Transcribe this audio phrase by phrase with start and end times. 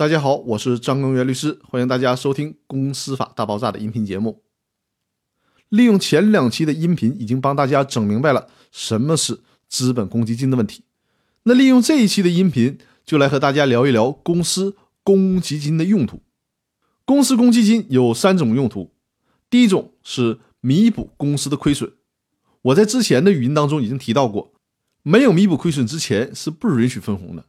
[0.00, 4.42] 大家好，我是张根源律师，欢迎大家收听《公司法大爆炸》的音频节目。
[5.68, 10.84] 利用前两期的音频，已经帮大家整明白了什么是资本公积金的问题。
[11.42, 16.22] 那利用这一期的音频，就来和大家聊一聊公司公积金的用途。
[17.04, 18.94] 公司公积金有三种用途，
[19.50, 21.92] 第一种是弥补公司的亏损。
[22.62, 24.54] 我在之前的语音当中已经提到过，
[25.02, 27.44] 没有弥补亏损之前是不允许分红的。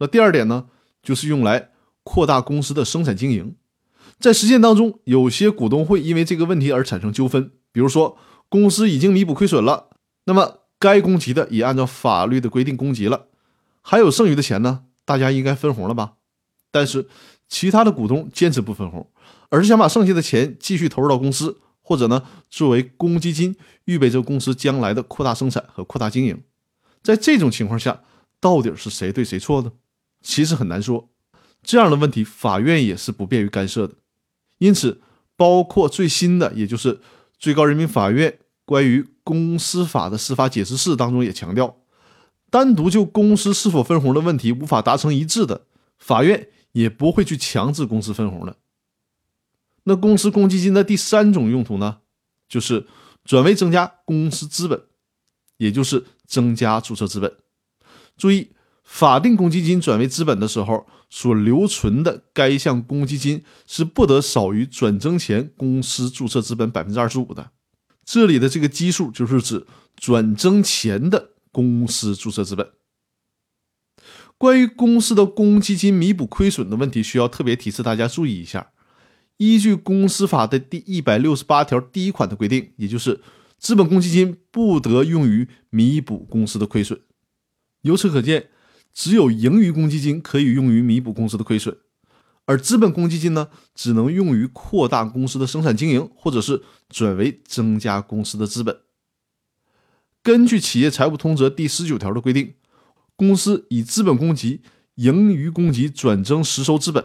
[0.00, 0.66] 那第二点呢？
[1.04, 1.70] 就是用来
[2.02, 3.54] 扩大公司的生产经营，
[4.18, 7.52] 在实践当中，有些股东会因为这个问题而产生纠纷。
[7.70, 8.16] 比如说，
[8.48, 9.90] 公司已经弥补亏损了，
[10.24, 13.26] 那么该供给的也按照法律的规定供给了，
[13.82, 16.14] 还有剩余的钱呢，大家应该分红了吧？
[16.70, 17.08] 但是
[17.48, 19.10] 其他的股东坚持不分红，
[19.50, 26.42] 而是想把剩下的钱继续投入到公司，或者呢作为公积金，预备着公司将来的扩大生产和扩大经营。
[27.02, 28.02] 在这种情况下，
[28.40, 29.72] 到底是谁对谁错呢？
[30.24, 31.10] 其实很难说，
[31.62, 33.94] 这样的问题法院也是不便于干涉的。
[34.56, 35.02] 因此，
[35.36, 37.00] 包括最新的，也就是
[37.38, 41.76] 最高人民法院关于公司法的司法解释四当中也强调，
[42.50, 45.66] 单独就公司是否分红的问题无法达成一致的，
[45.98, 48.56] 法院也不会去强制公司分红的。
[49.82, 51.98] 那公司公积金的第三种用途呢，
[52.48, 52.86] 就是
[53.26, 54.82] 转为增加公司资本，
[55.58, 57.36] 也就是增加注册资本。
[58.16, 58.52] 注意。
[58.84, 67.50] 法定公积金转为资本的时候，所留存的该项公积金是不得少于转增前公司注册资本百分之二十五的。
[68.04, 69.66] 这里的这个基数就是指
[69.96, 72.70] 转增前的公司注册资本。
[74.36, 78.72] 关于公司的公积金弥补亏损的问题，需要特别提示大家注意一下。
[79.38, 83.22] 依据公司法的第一百六十八条第一款的规定，也就是
[83.58, 87.00] 资本公积金不得用于弥补公司的亏损。
[87.80, 88.50] 由此可见。
[88.94, 91.76] 只有盈余公积金可以用于弥补公司的亏损，
[92.46, 98.78] 而资本公积金呢，只能用于扩大公司的生产经营，或者是转为增加公司的资本。
[100.22, 102.54] 根据企业财务通则第十九条的规定，
[103.16, 104.62] 公司以资本公积、
[104.94, 107.04] 盈余公积转增实收资本，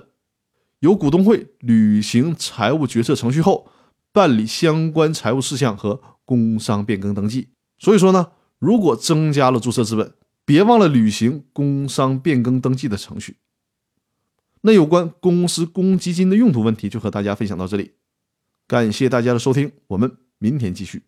[0.80, 3.70] 由股东会履行财务决策程序后，
[4.14, 7.50] 办理相关财务事项和工商变更登记。
[7.78, 8.28] 所以说呢，
[8.60, 10.14] 如果增加了注册资本，
[10.50, 13.36] 别忘了履行工商变更登记的程序。
[14.62, 17.92] 那有关公司公积金的用途问题，就和大家分享到这里。
[18.66, 21.04] 感谢大家的收听，我们明天继续。